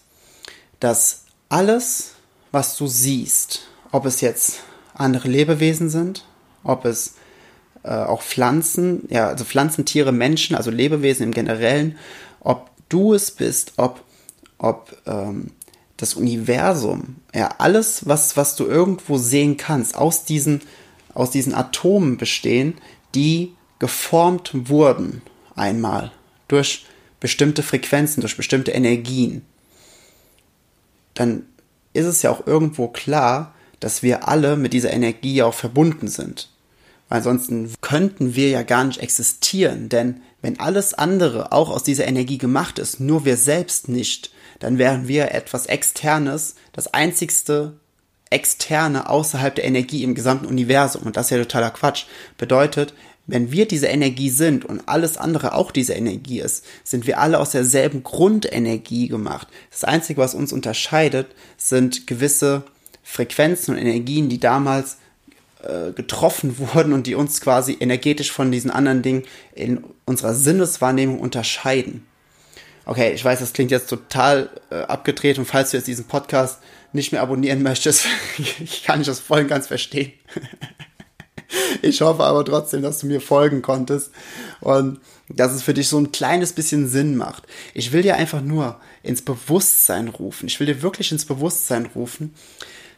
dass 0.80 1.26
alles, 1.50 2.14
was 2.52 2.78
du 2.78 2.88
siehst, 2.88 3.62
ob 3.92 4.06
es 4.06 4.22
jetzt 4.22 4.62
andere 4.94 5.28
Lebewesen 5.28 5.90
sind, 5.90 6.26
ob 6.64 6.86
es 6.86 7.16
äh, 7.84 7.90
auch 7.90 8.22
Pflanzen, 8.22 9.08
ja, 9.10 9.28
also 9.28 9.46
Pflanzen, 9.46 9.86
Tiere, 9.86 10.12
Menschen, 10.12 10.56
also 10.56 10.70
Lebewesen 10.70 11.24
im 11.24 11.32
Generellen, 11.32 11.98
ob 12.40 12.70
du 12.90 13.14
es 13.14 13.32
bist, 13.32 13.74
ob, 13.78 14.04
ob 14.58 14.96
ähm, 15.06 15.52
das 15.98 16.14
Universum, 16.14 17.18
ja, 17.34 17.56
alles, 17.58 18.08
was, 18.08 18.38
was 18.38 18.56
du 18.56 18.66
irgendwo 18.66 19.18
sehen 19.18 19.58
kannst, 19.58 19.96
aus 19.96 20.26
diesen, 20.26 20.62
aus 21.14 21.32
diesen 21.32 21.54
Atomen 21.54 22.18
bestehen, 22.18 22.76
die 23.16 23.56
geformt 23.80 24.52
wurden 24.54 25.22
einmal 25.56 26.12
durch 26.52 26.86
bestimmte 27.20 27.64
Frequenzen, 27.64 28.22
durch 28.22 28.38
bestimmte 28.38 28.72
Energien, 28.72 29.46
dann 31.14 31.46
ist 31.94 32.06
es 32.06 32.22
ja 32.22 32.32
auch 32.32 32.48
irgendwo 32.48 32.88
klar, 32.88 33.54
dass 33.80 34.04
wir 34.04 34.28
alle 34.28 34.56
mit 34.56 34.74
dieser 34.74 34.92
Energie 34.92 35.42
auch 35.44 35.54
verbunden 35.54 36.08
sind. 36.08 36.50
Weil 37.10 37.18
ansonsten 37.18 37.74
könnten 37.82 38.36
wir 38.36 38.50
ja 38.50 38.64
gar 38.64 38.86
nicht 38.86 39.00
existieren, 39.00 39.90
denn 39.90 40.22
wenn 40.42 40.60
alles 40.60 40.94
andere 40.94 41.52
auch 41.52 41.70
aus 41.70 41.84
dieser 41.84 42.08
Energie 42.08 42.38
gemacht 42.38 42.80
ist, 42.80 43.00
nur 43.00 43.26
wir 43.26 43.38
selbst 43.38 43.90
nicht, 43.90 44.32
dann 44.60 44.78
wären 44.78 45.08
wir 45.08 45.32
etwas 45.32 45.66
Externes, 45.66 46.56
das 46.74 46.94
einzigste 46.94 47.74
Externe 48.30 49.10
außerhalb 49.10 49.54
der 49.56 49.66
Energie 49.66 50.04
im 50.04 50.16
gesamten 50.16 50.46
Universum. 50.46 51.04
Und 51.04 51.18
das 51.18 51.28
ist 51.28 51.32
ja 51.32 51.38
totaler 51.40 51.72
Quatsch. 51.72 52.06
Bedeutet, 52.38 52.94
wenn 53.28 53.52
wir 53.52 53.68
diese 53.68 53.88
Energie 53.88 54.30
sind 54.30 54.66
und 54.66 54.88
alles 54.88 55.18
andere 55.18 55.54
auch 55.54 55.72
diese 55.72 55.94
Energie 55.94 56.40
ist, 56.40 56.66
sind 56.84 57.08
wir 57.08 57.20
alle 57.20 57.40
aus 57.40 57.52
derselben 57.52 58.04
Grundenergie 58.04 59.08
gemacht. 59.08 59.48
Das 59.70 59.84
Einzige, 59.84 60.22
was 60.22 60.34
uns 60.34 60.52
unterscheidet, 60.52 61.28
sind 61.58 62.08
gewisse 62.08 62.64
Frequenzen 63.04 63.72
und 63.72 63.82
Energien, 63.82 64.30
die 64.30 64.40
damals 64.40 64.98
äh, 65.64 65.92
getroffen 65.92 66.58
wurden 66.74 66.94
und 66.94 67.08
die 67.08 67.16
uns 67.16 67.42
quasi 67.42 67.78
energetisch 67.80 68.32
von 68.32 68.52
diesen 68.52 68.72
anderen 68.72 69.02
Dingen 69.02 69.24
in 69.54 69.84
unserer 70.06 70.34
Sinneswahrnehmung 70.34 71.20
unterscheiden. 71.20 72.06
Okay, 72.86 73.14
ich 73.14 73.24
weiß, 73.24 73.40
das 73.40 73.54
klingt 73.54 73.70
jetzt 73.70 73.90
total 73.90 74.50
äh, 74.72 74.82
abgedreht 74.82 75.38
und 75.38 75.46
falls 75.46 75.72
du 75.72 75.78
jetzt 75.78 75.88
diesen 75.88 76.06
Podcast 76.06 76.60
nicht 76.94 77.12
mehr 77.12 77.22
abonnieren 77.22 77.62
möchtest, 77.62 78.06
ich 78.60 78.84
kann 78.84 79.02
ich 79.02 79.08
das 79.08 79.20
voll 79.20 79.42
und 79.42 79.48
ganz 79.48 79.68
verstehen. 79.68 80.14
ich 81.82 82.02
hoffe 82.02 82.24
aber 82.24 82.46
trotzdem, 82.46 82.82
dass 82.82 83.00
du 83.00 83.08
mir 83.08 83.22
folgen 83.22 83.62
konntest 83.62 84.12
und 84.60 85.00
dass 85.30 85.54
es 85.54 85.64
für 85.64 85.74
dich 85.74 85.88
so 85.88 85.98
ein 85.98 86.12
kleines 86.12 86.54
bisschen 86.54 86.88
Sinn 86.88 87.16
macht. 87.16 87.44
Ich 87.74 87.92
will 87.92 88.02
dir 88.02 88.16
einfach 88.16 88.42
nur 88.42 88.80
ins 89.04 89.22
Bewusstsein 89.22 90.08
rufen. 90.08 90.48
Ich 90.48 90.60
will 90.60 90.68
dir 90.68 90.82
wirklich 90.82 91.12
ins 91.12 91.26
Bewusstsein 91.26 91.88
rufen, 91.96 92.34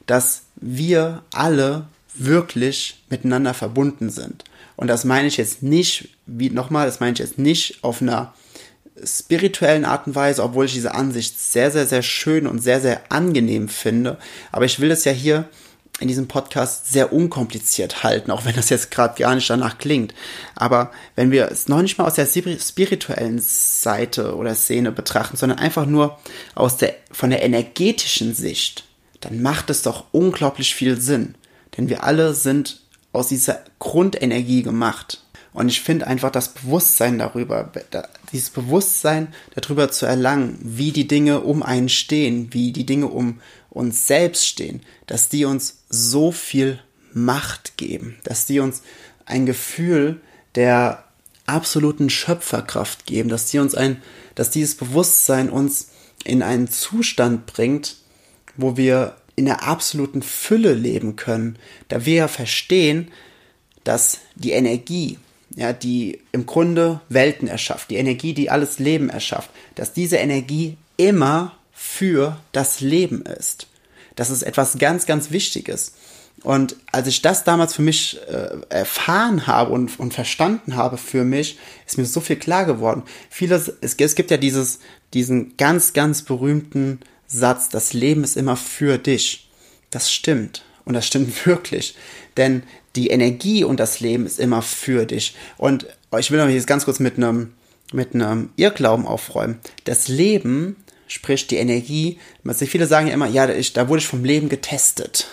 dass 0.05 0.43
wir 0.55 1.24
alle 1.33 1.88
wirklich 2.15 3.03
miteinander 3.10 3.53
verbunden 3.53 4.10
sind. 4.10 4.43
Und 4.75 4.88
das 4.88 5.05
meine 5.05 5.27
ich 5.27 5.38
jetzt 5.38 5.63
nicht, 5.63 6.10
wie 6.25 6.50
nochmal, 6.50 6.86
das 6.86 7.00
meine 7.00 7.13
ich 7.13 7.19
jetzt 7.19 7.38
nicht 7.38 7.83
auf 7.83 8.01
einer 8.01 8.33
spirituellen 9.03 9.86
Art 9.86 10.07
und 10.07 10.15
Weise, 10.15 10.43
obwohl 10.43 10.65
ich 10.65 10.74
diese 10.74 10.93
Ansicht 10.93 11.39
sehr, 11.39 11.72
sehr, 11.72 11.86
sehr 11.86 12.01
schön 12.01 12.48
und 12.48 12.60
sehr, 12.60 12.79
sehr 12.79 13.01
angenehm 13.10 13.69
finde. 13.69 14.17
Aber 14.51 14.65
ich 14.65 14.79
will 14.79 14.91
es 14.91 15.03
ja 15.03 15.12
hier 15.12 15.50
in 16.00 16.07
diesem 16.07 16.27
Podcast 16.27 16.91
sehr 16.91 17.13
unkompliziert 17.13 18.03
halten, 18.03 18.31
auch 18.31 18.45
wenn 18.45 18.55
das 18.55 18.69
jetzt 18.69 18.91
gerade 18.91 19.21
gar 19.21 19.35
nicht 19.35 19.50
danach 19.50 19.77
klingt. 19.77 20.13
Aber 20.55 20.91
wenn 21.15 21.31
wir 21.31 21.51
es 21.51 21.67
noch 21.67 21.81
nicht 21.81 21.97
mal 21.97 22.05
aus 22.05 22.15
der 22.15 22.25
spirituellen 22.25 23.39
Seite 23.39 24.35
oder 24.35 24.55
Szene 24.55 24.91
betrachten, 24.91 25.38
sondern 25.38 25.59
einfach 25.59 25.85
nur 25.85 26.19
aus 26.55 26.77
der, 26.77 26.95
von 27.12 27.29
der 27.29 27.43
energetischen 27.43 28.33
Sicht, 28.33 28.85
dann 29.21 29.41
macht 29.41 29.69
es 29.69 29.83
doch 29.83 30.05
unglaublich 30.12 30.75
viel 30.75 31.00
Sinn. 31.00 31.35
Denn 31.77 31.89
wir 31.89 32.03
alle 32.03 32.33
sind 32.33 32.81
aus 33.12 33.27
dieser 33.27 33.62
Grundenergie 33.79 34.63
gemacht. 34.63 35.22
Und 35.53 35.69
ich 35.69 35.81
finde 35.81 36.07
einfach 36.07 36.31
das 36.31 36.50
Bewusstsein 36.50 37.19
darüber, 37.19 37.72
dieses 38.31 38.50
Bewusstsein 38.50 39.33
darüber 39.53 39.91
zu 39.91 40.05
erlangen, 40.05 40.57
wie 40.62 40.91
die 40.91 41.07
Dinge 41.07 41.41
um 41.41 41.62
einen 41.62 41.89
stehen, 41.89 42.53
wie 42.53 42.72
die 42.72 42.86
Dinge 42.86 43.07
um 43.07 43.39
uns 43.69 44.07
selbst 44.07 44.48
stehen, 44.48 44.81
dass 45.05 45.29
die 45.29 45.45
uns 45.45 45.83
so 45.89 46.31
viel 46.31 46.79
Macht 47.13 47.77
geben, 47.77 48.17
dass 48.24 48.45
die 48.45 48.60
uns 48.60 48.81
ein 49.25 49.45
Gefühl 49.45 50.22
der 50.55 51.03
absoluten 51.45 52.10
Schöpferkraft 52.10 53.05
geben, 53.05 53.29
dass 53.29 53.48
die 53.48 53.60
uns 53.60 53.75
ein, 53.75 54.01
dass 54.36 54.50
dieses 54.50 54.75
Bewusstsein 54.75 55.50
uns 55.50 55.89
in 56.24 56.41
einen 56.41 56.67
Zustand 56.67 57.45
bringt, 57.45 57.98
wo 58.55 58.77
wir 58.77 59.17
in 59.36 59.45
der 59.45 59.63
absoluten 59.63 60.22
Fülle 60.22 60.74
leben 60.74 61.15
können, 61.15 61.57
da 61.88 62.05
wir 62.05 62.15
ja 62.15 62.27
verstehen, 62.27 63.12
dass 63.83 64.19
die 64.36 64.51
Energie, 64.51 65.17
ja, 65.55 65.74
die 65.74 66.19
im 66.31 66.45
Grunde 66.45 67.01
Welten 67.10 67.48
erschafft, 67.48 67.89
die 67.89 67.98
Energie, 67.98 68.33
die 68.33 68.50
alles 68.50 68.79
Leben 68.79 69.10
erschafft, 69.10 69.50
dass 69.75 69.93
diese 69.93 70.17
Energie 70.17 70.77
immer 70.98 71.55
für 71.74 72.39
das 72.51 72.79
Leben 72.81 73.24
ist. 73.24 73.67
Das 74.15 74.29
ist 74.29 74.43
etwas 74.43 74.77
ganz, 74.77 75.05
ganz 75.05 75.31
Wichtiges. 75.31 75.93
Und 76.43 76.75
als 76.91 77.07
ich 77.07 77.22
das 77.22 77.43
damals 77.43 77.74
für 77.74 77.81
mich 77.81 78.19
äh, 78.27 78.57
erfahren 78.69 79.48
habe 79.48 79.72
und, 79.72 80.00
und 80.00 80.13
verstanden 80.13 80.75
habe 80.75 80.98
für 80.98 81.24
mich, 81.24 81.57
ist 81.86 81.98
mir 81.98 82.05
so 82.05 82.19
viel 82.19 82.36
klar 82.36 82.65
geworden. 82.65 83.03
Vieles, 83.29 83.72
es, 83.81 83.95
es 83.95 84.15
gibt 84.15 84.29
ja 84.29 84.38
dieses, 84.38 84.79
diesen 85.13 85.55
ganz, 85.57 85.93
ganz 85.93 86.24
berühmten 86.24 87.00
Satz, 87.27 87.69
das 87.69 87.93
Leben 87.93 88.24
ist 88.24 88.36
immer 88.36 88.57
für 88.57 88.98
dich. 88.98 89.50
Das 89.89 90.12
stimmt. 90.12 90.63
Und 90.86 90.95
das 90.95 91.07
stimmt 91.07 91.45
wirklich. 91.45 91.95
Denn 92.36 92.63
die 92.95 93.07
Energie 93.07 93.63
und 93.63 93.79
das 93.79 94.00
Leben 94.00 94.25
ist 94.25 94.39
immer 94.39 94.62
für 94.62 95.05
dich. 95.05 95.35
Und 95.57 95.88
ich 96.17 96.31
will 96.31 96.39
noch 96.39 96.50
jetzt 96.50 96.67
ganz 96.67 96.85
kurz 96.85 97.00
mit 97.00 97.17
einem, 97.17 97.53
mit 97.91 98.13
einem 98.13 98.50
Irrglauben 98.55 99.07
aufräumen. 99.07 99.59
Das 99.85 100.07
Leben, 100.07 100.75
sprich 101.07 101.47
die 101.47 101.57
Energie, 101.57 102.19
viele 102.67 102.88
sagen 102.88 103.07
ja 103.07 103.13
immer, 103.13 103.27
ja, 103.27 103.47
da 103.47 103.89
wurde 103.89 104.00
ich 104.00 104.07
vom 104.07 104.23
Leben 104.23 104.50
getestet. 104.50 105.27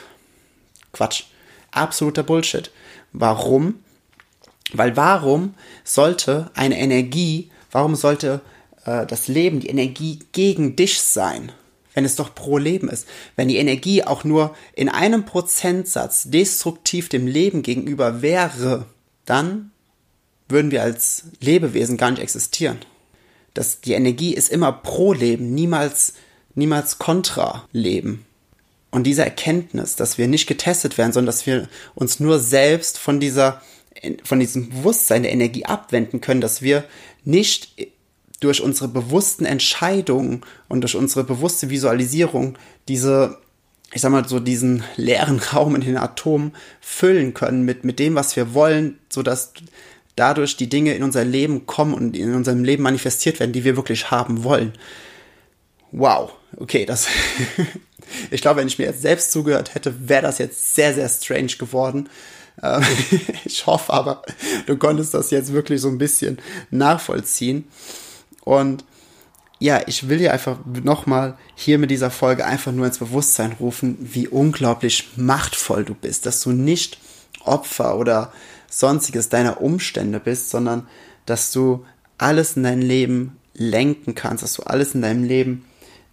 Quatsch. 0.93 1.25
Absoluter 1.71 2.23
Bullshit. 2.23 2.71
Warum? 3.13 3.77
Weil 4.73 4.97
warum 4.97 5.55
sollte 5.85 6.51
eine 6.55 6.79
Energie, 6.79 7.51
warum 7.71 7.95
sollte 7.95 8.41
äh, 8.85 9.07
das 9.07 9.29
Leben, 9.29 9.61
die 9.61 9.69
Energie 9.69 10.21
gegen 10.33 10.77
dich 10.77 11.01
sein? 11.01 11.53
Wenn 11.95 12.05
es 12.05 12.17
doch 12.17 12.35
pro 12.35 12.59
Leben 12.59 12.89
ist, 12.89 13.07
wenn 13.37 13.49
die 13.49 13.57
Energie 13.57 14.05
auch 14.05 14.25
nur 14.25 14.55
in 14.75 14.89
einem 14.89 15.25
Prozentsatz 15.25 16.25
destruktiv 16.31 17.09
dem 17.09 17.27
Leben 17.27 17.63
gegenüber 17.63 18.23
wäre, 18.23 18.87
dann 19.25 19.71
würden 20.49 20.71
wir 20.71 20.83
als 20.83 21.25
Lebewesen 21.41 21.97
gar 21.97 22.11
nicht 22.11 22.23
existieren. 22.23 22.79
Das, 23.55 23.81
die 23.81 23.93
Energie 23.93 24.35
ist 24.35 24.51
immer 24.51 24.73
pro 24.73 25.13
Leben, 25.13 25.55
niemals, 25.55 26.15
niemals 26.55 26.99
kontra 26.99 27.69
Leben. 27.73 28.25
Und 28.91 29.05
diese 29.05 29.25
Erkenntnis, 29.25 29.97
dass 29.97 30.19
wir 30.19 30.27
nicht 30.29 30.47
getestet 30.47 30.99
werden, 30.99 31.13
sondern 31.13 31.27
dass 31.27 31.47
wir 31.47 31.69
uns 31.95 32.19
nur 32.19 32.41
selbst 32.41 32.99
von 32.99 33.21
dieser, 33.21 33.63
von 34.25 34.41
diesem 34.41 34.71
Bewusstsein 34.71 35.23
der 35.23 35.33
Energie 35.33 35.65
abwenden 35.65 36.21
können, 36.21 36.41
dass 36.41 36.63
wir 36.63 36.85
nicht 37.25 37.77
durch 38.41 38.63
unsere 38.63 38.89
bewussten 38.89 39.45
Entscheidungen 39.45 40.43
und 40.69 40.81
durch 40.81 40.97
unsere 40.97 41.25
bewusste 41.25 41.71
Visualisierung 41.71 42.57
diese 42.89 43.39
ich 43.93 44.03
sag 44.03 44.13
mal, 44.13 44.27
so 44.29 44.41
diesen 44.41 44.85
leeren 44.97 45.41
Raum 45.53 45.75
in 45.75 45.81
den 45.81 45.97
Atomen 45.97 46.53
füllen 46.81 47.35
können 47.35 47.65
mit, 47.65 47.85
mit 47.85 47.99
dem, 47.99 48.15
was 48.15 48.37
wir 48.37 48.55
wollen, 48.55 48.99
sodass 49.09 49.53
dadurch 50.17 50.57
die 50.57 50.69
Dinge 50.69 50.95
in 50.95 51.03
unser 51.03 51.25
Leben 51.25 51.67
kommen 51.67 51.95
und 51.95 52.17
in 52.17 52.35
unserem 52.35 52.65
Leben 52.65 52.83
manifestiert 52.83 53.41
werden, 53.41 53.53
die 53.53 53.65
wir 53.65 53.77
wirklich 53.77 54.11
haben 54.11 54.45
wollen. 54.45 54.73
Wow, 55.93 56.33
okay, 56.57 56.87
das. 56.87 57.09
ich 58.31 58.41
glaube, 58.41 58.61
wenn 58.61 58.69
ich 58.69 58.79
mir 58.79 58.87
jetzt 58.87 59.03
selbst 59.03 59.33
zugehört 59.33 59.75
hätte, 59.75 60.09
wäre 60.09 60.23
das 60.23 60.39
jetzt 60.39 60.75
sehr, 60.75 60.95
sehr 60.95 61.09
strange 61.09 61.57
geworden. 61.59 62.09
Ähm, 62.63 62.85
ich 63.45 63.67
hoffe 63.67 63.93
aber, 63.93 64.23
du 64.67 64.77
konntest 64.77 65.15
das 65.15 65.31
jetzt 65.31 65.53
wirklich 65.53 65.81
so 65.81 65.89
ein 65.89 65.99
bisschen 65.99 66.39
nachvollziehen. 66.71 67.65
Und 68.43 68.85
ja, 69.59 69.83
ich 69.87 70.09
will 70.09 70.19
dir 70.19 70.33
einfach 70.33 70.59
nochmal 70.83 71.37
hier 71.55 71.79
mit 71.79 71.91
dieser 71.91 72.11
Folge 72.11 72.47
einfach 72.47 72.73
nur 72.73 72.87
ins 72.87 72.99
Bewusstsein 72.99 73.53
rufen, 73.61 73.97
wie 74.01 74.27
unglaublich 74.27 75.11
machtvoll 75.17 75.85
du 75.85 75.95
bist, 75.95 76.25
dass 76.25 76.43
du 76.43 76.51
nicht 76.51 76.99
Opfer 77.45 77.99
oder 77.99 78.33
sonstiges 78.71 79.29
deiner 79.29 79.61
Umstände 79.61 80.19
bist, 80.19 80.51
sondern 80.51 80.89
dass 81.27 81.53
du 81.53 81.85
alles 82.17 82.57
in 82.57 82.63
deinem 82.63 82.83
Leben 82.83 83.37
lenken 83.55 84.15
kannst, 84.15 84.43
dass 84.43 84.55
du 84.55 84.63
alles 84.63 84.95
in 84.95 85.03
deinem 85.03 85.25
Leben 85.25 85.65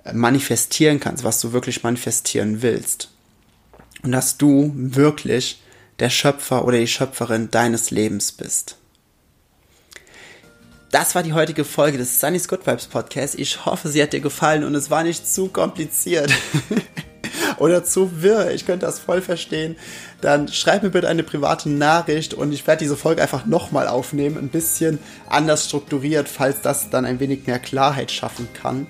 äh, 0.04 0.14
manifestieren 0.14 1.00
kannst, 1.00 1.24
was 1.24 1.40
du 1.40 1.54
wirklich 1.54 1.84
manifestieren 1.84 2.62
willst. 2.62 3.12
Und 4.04 4.12
dass 4.12 4.38
du 4.38 4.72
wirklich 4.76 5.62
der 6.00 6.10
Schöpfer 6.10 6.66
oder 6.66 6.78
die 6.78 6.88
Schöpferin 6.88 7.50
deines 7.50 7.92
Lebens 7.92 8.32
bist. 8.32 8.78
Das 10.92 11.16
war 11.16 11.24
die 11.24 11.34
heutige 11.34 11.66
Folge 11.66 11.98
des 11.98 12.22
Sunny's 12.22 12.48
Good 12.48 12.66
Vibes 12.66 12.88
Podcast. 12.88 13.38
Ich 13.38 13.66
hoffe, 13.66 13.90
sie 13.90 14.02
hat 14.02 14.14
dir 14.14 14.22
gefallen 14.22 14.64
und 14.64 14.74
es 14.74 14.90
war 14.90 15.04
nicht 15.04 15.28
zu 15.28 15.50
kompliziert 15.50 16.32
oder 17.58 17.84
zu 17.84 18.22
wirr. 18.22 18.52
Ich 18.52 18.66
könnte 18.66 18.86
das 18.86 18.98
voll 18.98 19.22
verstehen. 19.22 19.76
Dann 20.22 20.48
schreib 20.48 20.84
mir 20.84 20.90
bitte 20.92 21.10
eine 21.10 21.24
private 21.24 21.70
Nachricht 21.70 22.34
und 22.34 22.54
ich 22.54 22.66
werde 22.68 22.86
diese 22.86 22.96
Folge 22.96 23.22
einfach 23.22 23.46
nochmal 23.46 23.90
aufnehmen. 23.90 24.38
Ein 24.38 24.48
bisschen 24.48 25.00
anders 25.28 25.66
strukturiert, 25.66 26.30
falls 26.30 26.62
das 26.62 26.90
dann 26.90 27.04
ein 27.04 27.20
wenig 27.20 27.48
mehr 27.48 27.60
Klarheit 27.60 28.10
schaffen 28.10 28.48
kann. 28.54 28.88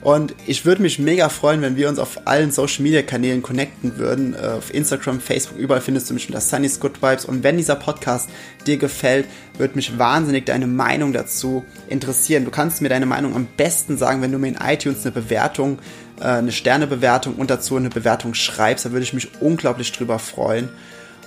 Und 0.00 0.34
ich 0.46 0.64
würde 0.64 0.80
mich 0.80 0.98
mega 0.98 1.28
freuen, 1.28 1.60
wenn 1.60 1.76
wir 1.76 1.88
uns 1.88 1.98
auf 1.98 2.26
allen 2.26 2.52
Social 2.52 2.82
Media 2.82 3.02
Kanälen 3.02 3.42
connecten 3.42 3.98
würden. 3.98 4.34
Äh, 4.34 4.46
auf 4.58 4.72
Instagram, 4.72 5.20
Facebook, 5.20 5.58
überall 5.58 5.80
findest 5.80 6.08
du 6.08 6.14
mich 6.14 6.28
unter 6.28 6.40
Sunny's 6.40 6.78
Good 6.78 7.02
Vibes. 7.02 7.24
Und 7.24 7.42
wenn 7.42 7.56
dieser 7.56 7.74
Podcast 7.74 8.30
dir 8.66 8.76
gefällt, 8.76 9.26
würde 9.58 9.74
mich 9.74 9.98
wahnsinnig 9.98 10.46
deine 10.46 10.68
Meinung 10.68 11.12
dazu 11.12 11.64
interessieren. 11.88 12.44
Du 12.44 12.50
kannst 12.50 12.80
mir 12.80 12.88
deine 12.88 13.06
Meinung 13.06 13.34
am 13.34 13.48
besten 13.56 13.98
sagen, 13.98 14.22
wenn 14.22 14.30
du 14.30 14.38
mir 14.38 14.48
in 14.48 14.58
iTunes 14.62 15.04
eine 15.04 15.12
Bewertung, 15.12 15.80
äh, 16.20 16.24
eine 16.24 16.52
Sternebewertung 16.52 17.34
und 17.34 17.50
dazu 17.50 17.76
eine 17.76 17.90
Bewertung 17.90 18.34
schreibst. 18.34 18.84
Da 18.84 18.92
würde 18.92 19.02
ich 19.02 19.12
mich 19.12 19.40
unglaublich 19.40 19.90
drüber 19.90 20.20
freuen. 20.20 20.68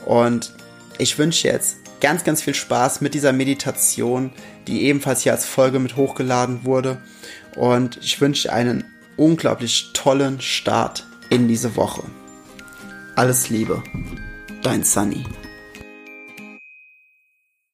Und 0.06 0.54
ich 0.98 1.18
wünsche 1.18 1.48
jetzt 1.48 1.78
ganz, 2.02 2.24
ganz 2.24 2.42
viel 2.42 2.54
Spaß 2.54 3.00
mit 3.00 3.14
dieser 3.14 3.32
Meditation, 3.32 4.32
die 4.68 4.84
ebenfalls 4.84 5.22
hier 5.22 5.32
als 5.32 5.46
Folge 5.46 5.80
mit 5.80 5.96
hochgeladen 5.96 6.66
wurde. 6.66 7.02
Und 7.56 7.98
ich 8.02 8.20
wünsche 8.20 8.52
einen 8.52 8.84
unglaublich 9.16 9.92
tollen 9.94 10.42
Start 10.42 11.06
in 11.30 11.48
diese 11.48 11.76
Woche. 11.78 12.04
Alles 13.16 13.50
Liebe, 13.50 13.82
dein 14.64 14.84
Sunny. 14.84 15.24